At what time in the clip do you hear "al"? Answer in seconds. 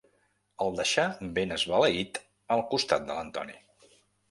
2.57-2.65